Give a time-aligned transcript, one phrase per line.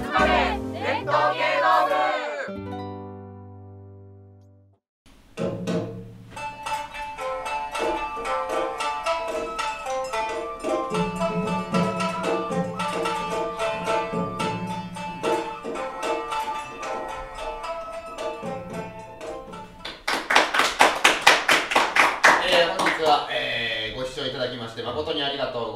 [0.00, 0.63] 集まれ。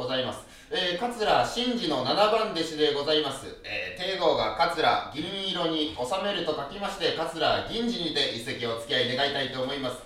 [0.09, 0.41] ございます。
[0.71, 3.45] えー、桂真治の七番弟子でございます。
[3.63, 9.99] えー、帝号が桂銀色に収めると書きまして、桂銀次にて一席お付き合い願いたいと思います。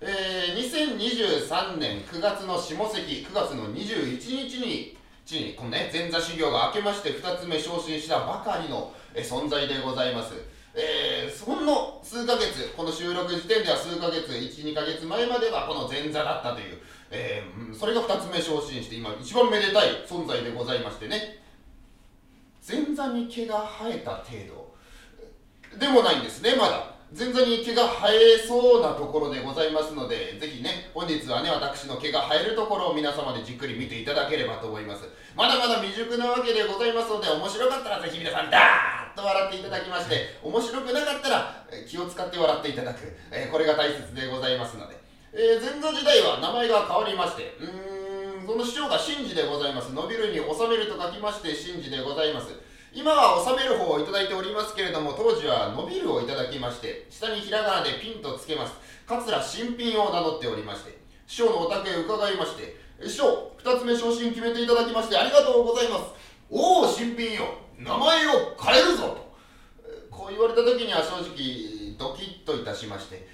[0.00, 0.94] えー、
[1.42, 4.96] 2023年9月の下関、9月の21日に、
[5.28, 10.34] に、このね、前座修行が明けまして2つ目昇進したばかりの、え存在でございます。
[10.76, 16.78] えー、ほんの数ヶ月、この収録時点では数ヶ月、1、2ヶ月前まではこの前座だったという、
[17.10, 21.38] えーそれが2つ目昇進して、今一番めでたい存在でございましてね、
[22.66, 26.98] 前座に毛が生えた程度でもないんですね、まだ。
[27.16, 35.04] 前座に毛が生えそうなところでございますので、ぜひね、本日はね、私の毛が生えるところを皆様でじっくり見ていただければと思います。
[35.34, 45.07] まだまだ未熟なわけでございますので、面白かったらぜひ皆さん、ダーッと笑っていただきまして、面白くなかったら気を使って笑っていただく、えーこれが大切でございますので。
[45.32, 49.92] えー前座時代は名前が変わりまして、うーん、その師匠が真治でございます。
[49.92, 52.48] 伸びるに収めると書きまして、真治でございます。
[52.94, 58.72] 今は収める方をいただいておりますけれども、当時は伸びるをいただきまして、下にひらがなでピンとつけます。
[59.06, 66.04] 桂新品を名乗っておりまして、師匠のお宅へ伺いまして、師匠、二つ目昇進決めていただきましてありがとうございます。
[66.48, 69.28] おお、新品よ、名前を変えるぞと。
[70.10, 73.28] こう言われた時には正直、ドキッといたしまして、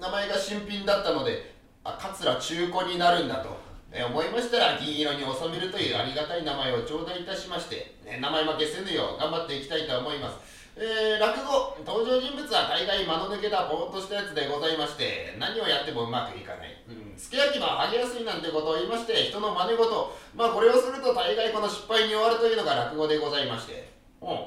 [0.00, 3.58] 名前が新品だったので、あ、桂中古になるんだと、
[3.90, 10.58] え思いましたら、銀色に収めるというありがたい名前を頂戴いたしまして、ね、名前負けせぬよう頑張っていきたいと思います。
[10.76, 16.70] えー落語、登場人物は大概間の抜けたぼーっとしたやつでございまして、何をやってもうまくいかない。
[16.86, 23.90] うん、すき焼きは剥げやすいなんてことを言いまして、人の真似事、まあこれをすると大概この失敗に終わるというのが落語でございまして。
[24.22, 24.38] うん。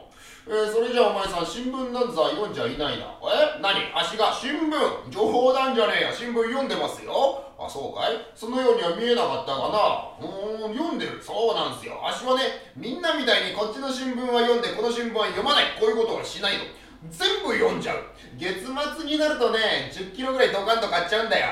[0.48, 3.06] えーそれじゃあお前さん新聞なんざ読んじゃいないな。
[3.30, 3.62] え？
[3.62, 3.78] 何？
[3.94, 4.34] 足が？
[4.34, 4.74] 新聞
[5.10, 6.12] 冗談じゃねえよ。
[6.12, 7.46] 新聞読んでますよ。
[7.60, 8.18] あ、そうかい？
[8.34, 10.10] そのようには見えなかったかな。
[10.18, 11.22] うーん、読んでる。
[11.22, 12.02] そうなんすよ。
[12.02, 15.78] 足はね、みんなみたいにこっちの新聞は読んで、この新聞は読まない。
[15.80, 16.64] こういうことはしないの。
[17.10, 18.02] 全部読んじゃう。
[18.38, 21.48] 月末になるとね、10キロぐらいドカンと買っちゃうんだよ。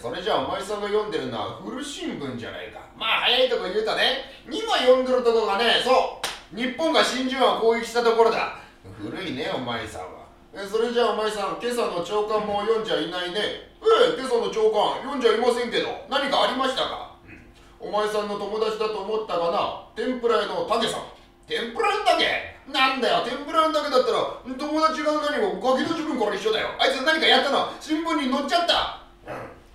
[0.00, 2.80] それじゃあお前さんが読んでるのは古新聞じゃないか。
[2.98, 8.60] まあ早いとこ言うとね、今読んでるとこがね、そう、日本が真珠湾を攻撃したところだ。
[9.00, 10.28] 古いね、お前さんは。
[10.52, 13.40] えそれじゃあお前さん、今朝の朝刊も読んじゃいないね。
[13.80, 17.40] ええ、今朝の朝刊読んじゃいませんけど、何かありましたか、うん
[17.80, 19.88] お前さんの友達だと思ったかな？
[19.96, 21.08] 天ぷら屋の竹さん。
[21.48, 22.28] 天ぷら屋の竹
[22.70, 26.68] なんだよ、天ぷら屋の竹だったら、友達が何もガキの自分から一緒だよ。
[26.78, 27.72] あいつ何かやったの？
[27.80, 29.02] 新聞に載っちゃった。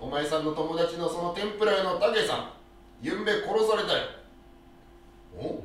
[0.00, 2.48] うん、お前さんの友達のその天ぷら屋の竹さん、
[3.02, 4.04] ゆんべ殺されたよ。
[5.36, 5.60] お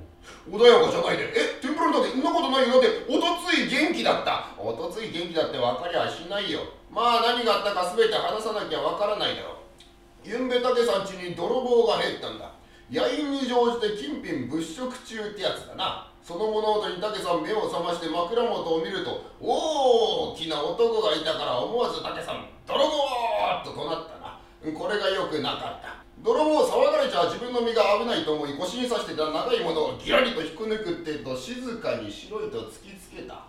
[0.50, 1.34] 穏やかじゃないで。
[1.36, 2.82] え、天ぷらの竹、そんなことないよ。
[2.82, 4.48] だって、おとつい元気だった。
[4.58, 6.60] おとつい元気だって分かりゃしないよ。
[6.92, 9.56] まあ何があったか全て話さなきゃ分からないだろう。
[10.24, 12.52] ゆんべ竹さん家に泥棒が入ったんだ。
[12.92, 16.08] 野因に乗じて金品物色中ってやつだな。
[16.24, 22.92] その物音に竹さん目を覚まして枕元を見ると、大きな男がいたから思わず竹さん、泥棒
[23.66, 24.40] と怒鳴ったな。
[24.72, 26.03] これがよくなかった。
[26.22, 33.44] 泥棒騒がれちゃ自分の身が危ないと思い腰に刺してた長いものをギラリと引っこ抜くってと静かに白いと突きつけた。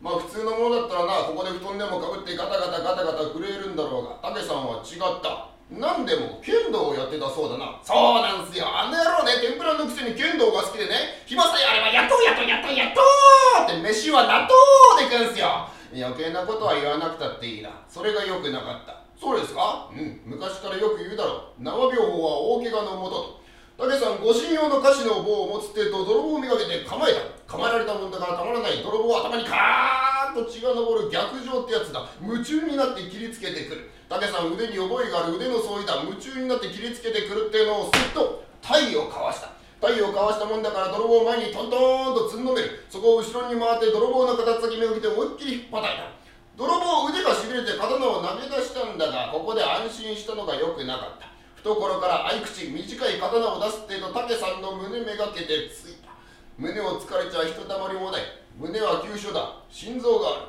[0.00, 5.48] まあ普通のものだったらな、ここで布団でもかぶってガタガタガタガタ震えるんだろうが、竹さんは違った。
[5.70, 7.80] 何でも剣道をやってたそうだな。
[7.82, 8.68] そうなんすよ。
[8.68, 15.68] あの野郎ね、天ぷらのくせに剣道が好きでね、暇さえあればやっとうやっとうやっとうやっとうって飯は納豆で食うんすよ。
[15.94, 17.70] 余計なことは言わなくたっていいな。
[17.88, 19.03] それが良くなかった。
[19.24, 19.88] そうですか？
[19.90, 21.62] うん、昔からよく言うだろう。
[21.64, 23.40] 縄病法は大怪我のもと
[23.80, 23.88] と。
[23.88, 27.14] 竹さん、ご信用の菓子の棒を持つってえと泥棒をめがけて構え
[27.48, 27.56] た。
[27.56, 32.04] 構えられたもんだからたまらない泥棒は頭にカーッと血が昇る逆上ってやつだ。
[32.20, 33.88] 夢中になって切りつけてくる。
[34.12, 36.04] 竹さん、腕に覚えがある腕の相違だ。
[36.04, 39.56] 夢中になって切りつけてくるっていうのをすっと体をかわした。
[39.80, 42.84] 体をかわしたもんだから泥棒を前にトントーンとつんのめる。
[42.92, 46.12] そこを後ろに回って泥棒の片先目を見て思いっきり引っ叩いた。
[46.56, 51.26] 泥棒腕がしびれて刀を投げ出したんだがここで安心したのがよくなかった。
[51.56, 56.10] 懐から合口短い刀を出すってえと竹さんの胸めがけてついた。
[56.58, 58.22] 胸を突かれちゃひとたまりもない。
[58.56, 59.56] 胸は急所だ。
[59.70, 60.40] 心臓がある。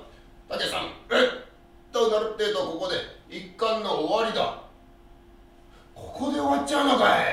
[0.47, 1.29] 竹さんえっ
[1.91, 2.95] となるってとここで
[3.27, 4.61] 一巻の終わりだ。
[5.95, 7.23] ここで終わっちゃうのかい？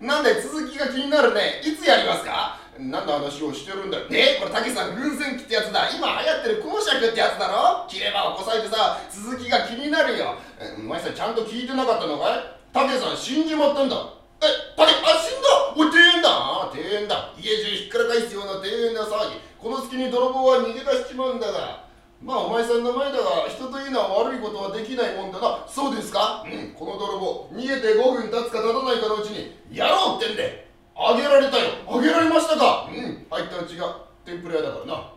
[0.00, 0.06] え？
[0.06, 1.60] なんで続きが気になるね。
[1.64, 2.60] いつやりますか？
[2.78, 4.08] 何の話をしてるんだよ。
[4.08, 5.88] ねこれたけさん軍船機ってやつだ。
[5.90, 7.86] 今流行ってる公爵ってやつだろ。
[7.88, 10.34] 切ればをこさえてさ続きが気になるよ。
[10.78, 12.40] お前さちゃんと聞いてなかったのかい？
[12.72, 13.96] たけさん死んじまったんだ。
[14.42, 14.46] え
[14.76, 15.48] たけあ死んだ？
[15.76, 16.28] おい庭園だ。
[16.30, 17.32] あ庭園だ。
[17.38, 19.40] 家中ひっから返すような庭園の騒ぎ。
[19.58, 21.86] この隙に泥棒は逃げ出しちまうんだが。
[22.22, 25.64] まあお前さんの前だが人というのは悪いことはできないもんだな。
[25.68, 26.44] そうですか？
[26.44, 30.65] うんこの泥棒逃げて5分経つか経たないかのうちにやろうってんで
[30.98, 31.70] あげられたよ。
[31.86, 32.88] あげられましたか。
[32.90, 33.26] うん。
[33.28, 35.12] 入ったうちが天ぷら屋だからな。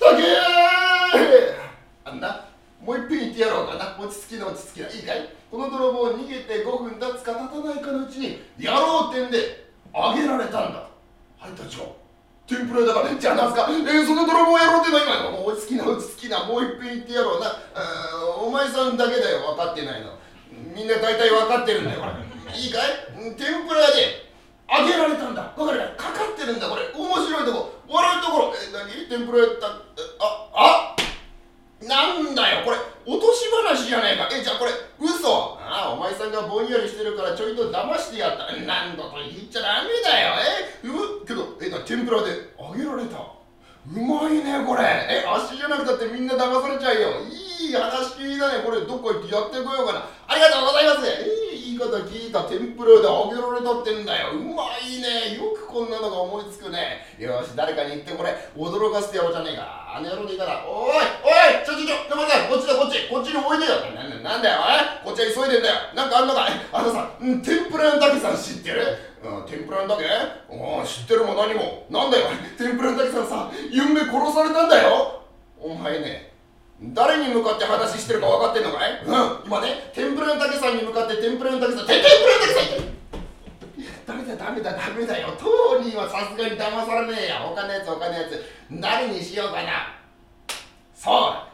[0.00, 0.26] たけー。
[2.04, 2.44] あんな。
[2.82, 3.98] もう一遍言ってやろうかな。
[4.00, 4.88] 落ち着きな落ち着きな。
[4.88, 5.28] いいかい。
[5.50, 10.88] この泥棒逃げて5分経つか経たないかのうちにやろうってんであげられたんだ。
[11.38, 11.84] 入ったうちが
[12.46, 13.68] 天ぷらだからじゃあなんすか。
[13.70, 16.44] えー、その泥棒やろうっての今もう落ち着きな落ち着きな。
[16.44, 17.52] もう一遍言ってやろうな。
[18.40, 19.54] お前さんだけだよ。
[19.54, 20.16] 分かってないの。
[20.74, 22.58] みんな大体分かってるんだよこれ。
[22.58, 22.82] いいかい。
[23.36, 24.27] 天ぷらで
[24.68, 25.52] あげられたんだ。
[25.56, 26.82] 分かるかかってるんだこれ。
[26.92, 27.72] 面白いとこ。
[27.88, 28.52] 笑うところ。
[28.54, 29.08] え何？
[29.08, 30.96] 天ぷらやったああ？
[31.80, 32.64] なんだよ。
[32.64, 32.76] これ
[33.06, 34.28] 落とし話じゃねえか。
[34.30, 35.56] えじゃあこれ嘘。
[35.62, 38.52] ああお前さんがぼんやりしてるからちょいと騙してやった。
[38.66, 40.34] 何度と言っちゃダメだよ。
[40.84, 43.16] えうけどえな天ぷらであげられた。
[43.88, 44.84] うまいねこれ。
[44.84, 47.08] え足じゃなくたってみんな騙されちゃうよ。
[47.24, 48.60] いい話聞いたね。
[48.62, 50.04] これどっか行ってやってこようかな。
[50.26, 51.06] ありがとうございます。
[51.08, 51.37] えい
[52.28, 54.32] いた天ぷらであげられたってんだよ。
[54.32, 55.36] うまいね。
[55.36, 57.04] よくこんなのが思いつくね。
[57.18, 58.36] よし誰かに言ってこれ。
[58.56, 59.96] 驚かせてやろうじゃねえか。
[59.96, 63.08] あの野郎でいいからおいおいちょちょちょ待ってこっちだこっち。
[63.08, 63.80] こっちにおいでよ。
[63.96, 64.04] な
[64.36, 64.60] なんだよ
[65.04, 65.12] おい。
[65.12, 65.74] こっちは急いでんだよ。
[65.96, 68.84] なんかあんのかあのさ、うん、天ぷらのたけさん知ってる？
[69.24, 70.04] うん、天ぷらのだけ
[70.48, 71.86] お知ってるも何も。
[71.90, 72.26] なんだよ
[72.56, 75.22] 天ぷらのだけさんさ夢殺されたんだよ。
[75.58, 76.27] お前ね
[76.80, 79.02] 誰に向かって話してるか分かってんのかい？
[79.04, 79.46] うん。
[79.46, 82.88] 今ね天ぷらのたけさんに向かって天ぷらのたけさん天ぷらのたけさん
[84.06, 85.34] ダメだダメだダメだよ。
[85.38, 87.40] 当人はさすがに騙されねえや。
[87.40, 88.42] 他のやつ他のやつ。
[88.70, 89.94] 誰にしようかな。
[90.94, 91.47] そう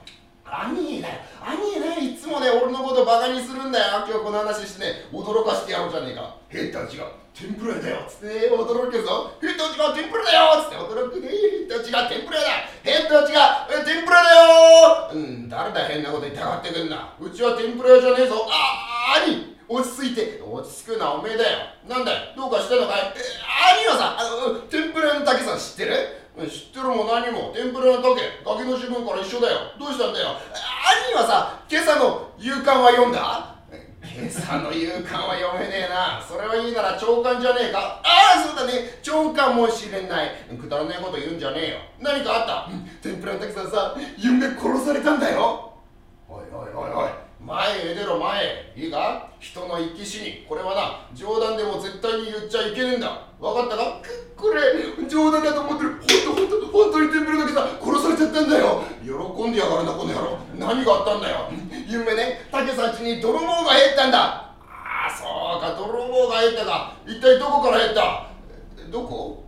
[0.63, 1.15] 兄だよ。
[1.43, 4.05] 兄ねいつもね俺のことバカにするんだよ。
[4.07, 6.37] 今日この話してね驚かしてやろうじゃねえか。
[6.49, 8.07] ヘッダ違う天ぷらだよ。
[8.07, 9.33] つって驚くぞ。
[9.41, 10.63] ヘッダ違う天ぷらだよ。
[10.63, 11.29] つって驚くね。
[11.29, 11.35] ヘ
[11.67, 12.47] ッダ違う天ぷらだ。
[12.83, 15.11] ヘッダ違う天ぷらだよ。
[15.13, 17.15] うん誰だ変なこと言ってがってくんな。
[17.19, 18.47] うちは天ぷら屋じゃねえぞ。
[18.49, 20.41] あ兄落ち着いて。
[20.45, 21.59] 落ち着くなおめえだよ。
[21.89, 22.33] なんだよ。
[22.37, 23.13] どうかしたのかい？
[23.17, 23.21] え
[23.83, 25.97] 兄はさあの天ぷらの竹さん知ってる？
[26.35, 27.53] 知ってるも何も。
[27.55, 28.21] 天ぷらの竹。
[28.45, 29.59] ガキの自分から一緒だよ。
[29.79, 30.35] どうしたんだよ。
[31.09, 33.55] 兄はさ今朝の夕刊は読んだ？
[34.03, 36.21] 今朝の夕刊は読めねえな。
[36.21, 38.03] それはいいなら長官じゃねえか。
[38.03, 38.99] ああそうだね。
[39.01, 40.31] 長官もしれない。
[40.61, 41.77] くだらねえこと言うんじゃねえよ。
[42.01, 42.69] 何かあった？
[43.01, 45.73] 天ぷらの竹さんさ夢殺されたんだよ。
[46.29, 47.11] おいおいおいおい。
[47.47, 48.45] 前へ出ろ前。
[48.45, 49.29] へいいか？
[49.39, 50.45] 人の生き死に。
[50.49, 53.23] これはな冗談でも絶対に言っちゃいけねえんだ。
[53.41, 54.01] 分かったか
[54.37, 61.51] これ冗談だと思ってる本当本当本当に天ぷらだけさ殺されちゃったんだよ喜んでやがるなこの野郎何があったんだよ
[61.87, 64.55] 夢ね竹さん家に泥棒が入ったんだあ
[65.09, 65.25] あそ
[65.59, 68.31] うか泥棒が入ったか一体どこから入った
[68.91, 69.45] どこ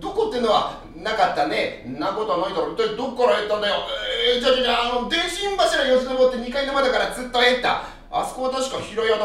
[0.00, 3.76] どこってのはなかったねんなことはないだろ一体どこから入ったんだよ
[4.34, 8.50] えー、じゃじゃじゃあの電信柱よじ登って2階の窓からずっと入ったあそこは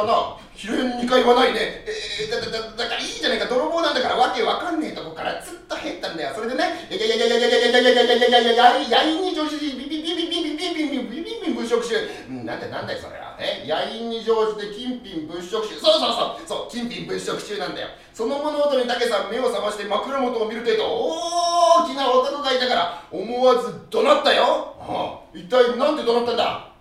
[0.06, 0.86] 確か平屋だ。
[0.86, 3.46] な平屋に2階はないねえー、だだだだからいいじゃないか。
[3.48, 4.16] 泥棒なんだから。
[4.16, 6.34] わけわかんねえとこからずっと入ったんだよ。
[6.36, 11.96] それでねいやいやいやいやいやいやいやいやいやいやいやいやいやいに乗じビビビビビビビビビビビビ物色集
[12.30, 24.44] なんだなんだよそれはえ野因に乗じて金品物色集そうそうそうそう金品物色集なんだよその物音に武さん目を覚まして枕元を見る程度大きな男がいたから思わず怒鳴ったよ、
[24.80, 26.72] はあ、一体なんで怒鳴ったんだ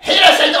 [0.00, 0.58] へいらっしゃいと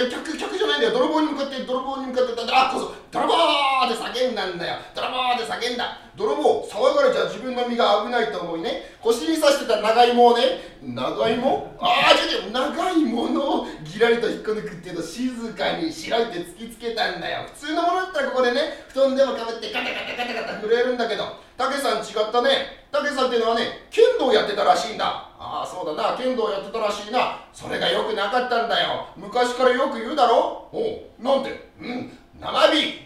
[0.00, 0.92] あ違う違うじゃ客客じゃないんだよ。
[0.94, 4.76] 泥棒に向かって泥棒に向かってだあこそ泥棒って叫んだんだよ。
[4.94, 5.98] 泥棒って叫んだ。
[6.16, 8.96] 泥棒騒がれちゃ自分の身が危ないと思いね。
[9.00, 10.44] 腰に刺してた長芋をね
[10.82, 11.76] 長芋？
[11.80, 12.52] ああ違う違う。
[12.52, 17.44] 長いものをギラリと引っこ抜くっていうと静かに白いって突きつけたんだよ。
[17.54, 21.24] 普通のものだったらここでね布団でもかぶってガタガタガタガタ震えるんだけど。
[21.56, 22.88] たけさん違ったね。
[22.90, 25.29] たけさんっていうのはね剣道やってたらしいんだ。
[25.52, 26.16] あそうだな。
[26.16, 27.40] 剣道やってたらしいな。
[27.52, 29.08] それがよくなかったんだよ。
[29.16, 30.68] 昔からよく言うだろ？
[30.72, 31.70] おうなんて？
[31.80, 32.16] うん。
[32.38, 33.00] 生火。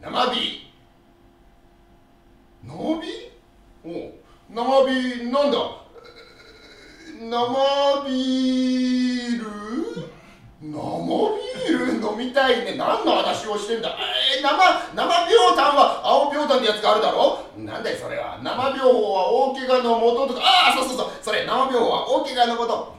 [0.00, 0.70] 生火。
[2.64, 3.30] 生火？
[3.84, 4.12] おう
[4.50, 5.58] 生火なんだ？
[7.20, 9.63] 生ビール。
[10.64, 10.80] 生
[11.68, 12.76] ビール飲みたいね。
[12.76, 13.96] 何の話をしてんだ。
[14.36, 14.56] えー、生
[14.94, 17.38] 生病炭は青病炭ってやつがあるだろ？
[17.58, 18.40] なんだよそれは。
[18.42, 20.46] 生病法は大怪我の元ととか。
[20.46, 21.08] ああそうそうそう。
[21.20, 22.94] それ生病法は大怪我のこと。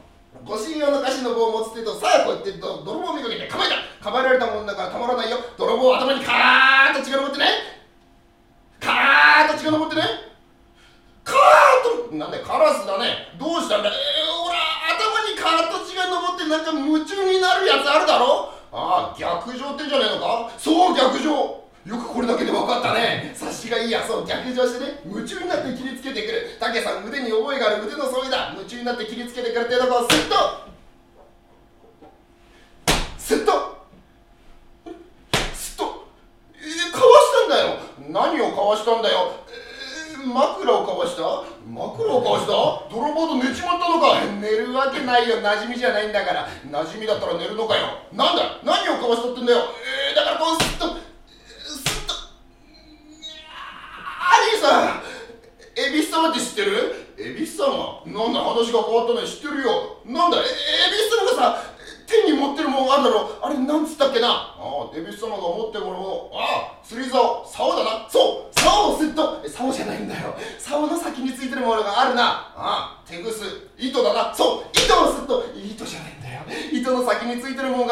[0.46, 3.76] 護身用の菓子の棒を持つってとさあこうやって泥棒を見かけて構えた。
[4.04, 5.38] 構えられたもんだからたまらないよ。
[5.58, 7.46] 泥棒頭にカーッと血が上ってね。
[8.80, 10.04] カーッと血が上ってね。
[11.24, 11.38] カー
[12.06, 13.34] ッとなんだよカラスだね。
[13.40, 13.90] どうしたんだ？
[13.90, 13.96] えー、
[15.46, 18.50] 形が登ってなんか夢中になるやつあるだろ？
[18.72, 20.50] ああ逆上ってんじゃねえのか？
[20.58, 21.30] そう逆上。
[21.86, 23.32] よくこれだけで分かったね。
[23.36, 24.02] 察しがいいや。
[24.02, 25.00] そう逆上してね。
[25.06, 26.58] 夢中になって切りつけてくる。
[26.60, 27.86] 武さん腕に覚えがある。
[27.86, 28.52] 腕の添いだ。
[28.58, 30.66] 夢中になって切りつけてくるっていうとこスッと
[33.18, 33.86] スッと
[35.54, 36.08] スッと
[36.54, 37.78] えー、かわしたんだよ
[38.10, 42.52] 何をかわしたんだよ、えー、枕をかわした枕をかわした
[42.94, 46.48] 泥棒と寝ちまったのか寝るわけないよ馴染みじゃないんだから。
[46.66, 48.00] 馴染みだったら寝るのかよ。
[48.12, 48.58] なんだ？
[48.64, 49.60] 何をかわしたってんだよ。
[50.10, 50.98] えー、だからこうスッと
[51.62, 52.16] スッと。
[53.94, 55.06] アリーさん。
[55.78, 57.14] 恵比寿様って知ってる？
[57.20, 58.02] 恵比寿様？
[58.08, 60.02] なんだ話が変わったね知ってるよ。
[60.08, 60.38] なんだ？
[60.38, 60.50] え恵比
[61.12, 61.76] 寿様がさ
[62.08, 64.30] 手に持ってるもんあるだろあれなんつったっけな？
[64.30, 66.32] ああ恵比寿様が持ってるもの。
[66.34, 73.44] ああ釣り竿竿だなそう竿をすっと竿じゃないんだよ竿の先についてるものがあるなああ手ぐす
[73.76, 77.86] 糸だなそう糸をすっと糸じゃないんだよ糸の先についてるもの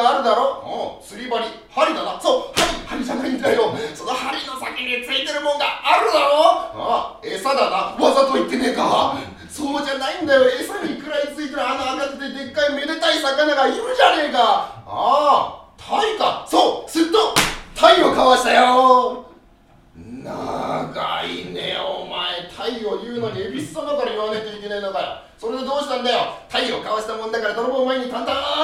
[1.02, 2.20] 釣り針針だな。
[2.20, 3.76] そう針針じゃないんだよ。
[3.94, 6.36] その針の先についてるもんがあるだろ。
[6.76, 7.78] ああ餌だな。
[8.00, 9.18] わざと言ってねえか。
[9.50, 10.50] そうじゃないんだよ。
[10.50, 17.36] 餌に食らいついてるあの赤くてでっかいめでたい魚がいるじゃねえかああタイかそうすっと
[17.76, 19.26] タイをかわしたよ
[19.96, 28.00] 長いねお前タイを言うのに恵比寿様から言わねえといけないのかよそれでどうしたんだよタイをかわしたもんだから泥棒前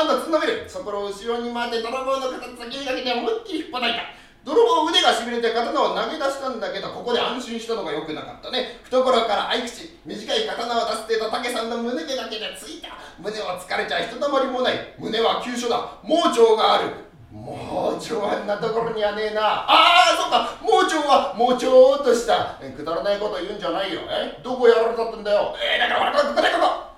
[0.04, 0.64] に淡々とつんのめる。
[0.68, 4.00] そこを後ろに回って泥棒の肩先にかけて思いっきり引っ叩いた。
[4.46, 8.80] 泥棒腕がしびれて刀を投げ出したんだけどここで安心したのが良くなかったね。
[8.84, 12.96] 懐から合い口短い刀を出す程度竹さんの胸毛だけでついた。
[13.20, 14.96] 胸を疲れちゃひとたまりもない。
[14.98, 16.00] 胸は急所だ。
[16.04, 16.94] 盲腸がある。
[17.32, 19.42] 盲腸はんなところにはねえな。
[19.42, 20.58] ああそうか。
[20.64, 22.58] 盲腸はもうちょっとした。
[22.76, 24.02] くだらないこと言うんじゃないよ。
[24.10, 25.54] えどこやられたってんだよ。
[25.60, 26.90] えー、だからここだここ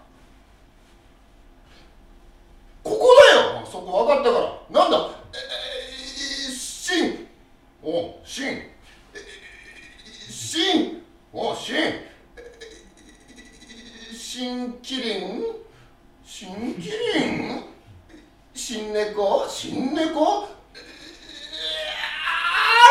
[2.84, 4.82] ここだよそこ分かったから。
[4.82, 7.28] なんだえー、しん
[7.82, 11.02] おしんえーしん
[11.32, 15.42] おしんえーしんきりん
[16.26, 17.64] しんきりん
[18.54, 20.48] 新猫新猫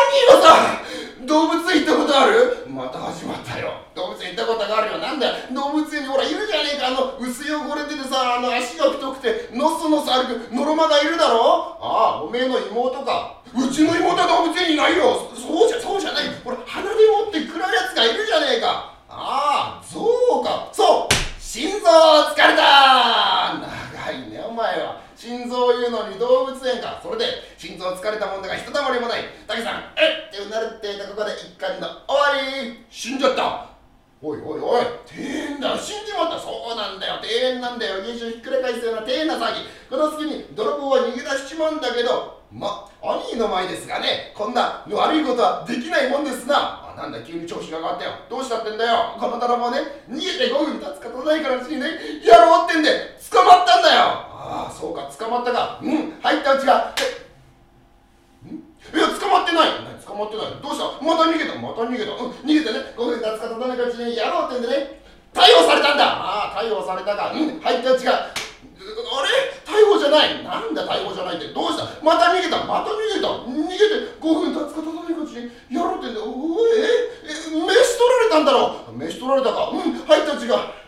[0.09, 0.81] 兄のさ
[1.21, 6.87] ん動物園行ったことあるまた始まったよ動物園行ったことがあるよなんだよ動物園にほらいるじゃねえか。
[6.87, 11.77] あの薄汚れててさあの足が太くてのっそのっそ歩くのろまがいるだろ？
[11.79, 13.41] ああおめえの妹か。
[13.53, 15.29] うちの妹は動物園にないよ。
[15.35, 16.25] そうじゃそうじゃない。
[16.43, 18.93] ほら鼻で持って食らうやつがいるじゃねえか。
[19.09, 19.99] ああ象
[20.43, 20.69] か。
[20.71, 21.87] そう心臓
[22.31, 25.01] 疲れた長いねお前は。
[25.15, 26.99] 心臓を言うのに動物園か。
[27.03, 27.25] それで
[27.57, 29.23] 心臓疲れたもんだがひとたまりもない。
[29.47, 32.85] 竹さんえっってうなるってとここで一巻の終わり。
[32.89, 33.70] 死んじゃった。
[34.23, 34.85] おいおいおい
[35.17, 36.37] 庭園だ死んじまった。
[36.37, 37.17] そうなんだよ。
[37.25, 38.05] 庭園なんだよ。
[38.05, 39.65] 家中ひっくり返すような庭園な騒ぎ。
[39.89, 46.93] この隙に泥棒は逃げ出しちまうんだけどま兄の前ですがねこんな悪いことはできないもんですな。
[46.93, 48.11] あなんだ急に調子が上がったよ。
[48.29, 49.17] どうしたってんだよ。
[49.19, 51.89] この泥棒ね逃げて5分経つか経たないからうちにね
[52.23, 54.01] やろうってんで捕まったんだよ。
[54.37, 55.79] ああそうか捕まったか。
[55.81, 56.93] うん入ったうちが。
[56.99, 57.30] え
[58.89, 59.69] いや捕まってない。
[60.01, 60.57] 捕まってない。
[60.57, 60.89] どうした？
[61.05, 61.53] また逃げた。
[61.55, 62.11] また逃げた。
[62.17, 62.33] うん。
[62.41, 62.91] 逃げてね。
[62.97, 64.99] 5分経つか経たないかちにやろうってんでね。
[65.31, 66.03] 逮捕されたんだ。
[66.03, 67.31] ああ逮捕されたか。
[67.31, 67.59] うん。
[67.61, 68.33] 入ったうちがあ
[69.23, 69.53] れ？
[69.63, 70.43] 逮捕じゃない。
[70.43, 71.53] なんだ逮捕じゃないって。
[71.53, 71.85] どうした？
[72.03, 72.65] また逃げた。
[72.65, 73.27] また逃げた。
[73.47, 76.19] 逃げて5分経つか経たないかちにやろうってんで。
[76.19, 76.25] お
[76.75, 77.31] え？
[77.31, 77.31] え？
[77.31, 77.69] 飯取ら
[78.25, 78.97] れたんだろう。
[78.97, 79.71] 飯取られたか。
[79.71, 79.93] うん。
[79.93, 80.80] 入ったうちが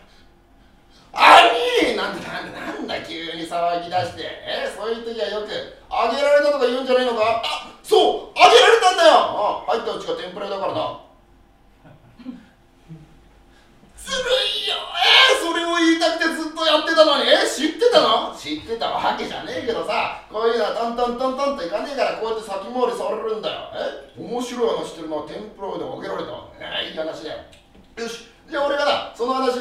[1.14, 4.22] 兄なんだなんだなんだ急に騒ぎ出して。
[4.44, 5.48] えそういう時はよく
[5.90, 7.40] あげられたとか言うんじゃないのか？
[7.44, 9.12] あそうあげられたんだよ！
[9.14, 11.00] あ入ったうちが天ぷらだからな。
[13.96, 14.18] ずる
[14.66, 14.74] いよ！
[15.00, 17.30] えー、それを言いたくてずっとやってたのに。
[17.30, 18.34] えー、知ってたの？
[18.36, 20.20] 知ってたわけじゃねえけどさ。
[20.30, 23.70] こういうのはトントントントンといかねえからこうやって先回りされるんだよ。
[23.72, 26.32] え面白い話してるのは天ぷらであげられた。
[26.60, 27.38] えー、いい話だよ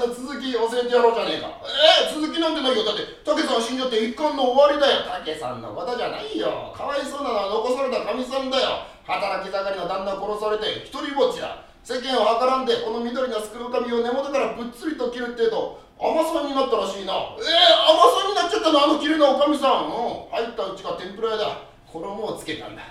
[0.07, 1.48] の続き教えてやろうじゃねえか。
[1.63, 2.83] えー、続きなんてないよ。
[2.83, 5.07] だって武さん死んじゃって一巻の終わりだよ。
[5.07, 6.72] 武さんのことじゃないよ。
[6.75, 8.83] かわいそうなのは残されたかみさんだよ。
[9.07, 11.63] 働き盛りの旦那殺されて一人ぼっちだ。
[11.83, 17.13] 世間を計らんでこの緑のスクル髪を根元からぶっつりと切るってえと甘さになったらしいな。
[17.36, 19.91] えー、甘さになっちゃったのあの綺麗なおかみさん。
[19.91, 21.57] うん入ったうちが天ぷら屋だ。
[21.91, 22.81] 衣をつけたんだ。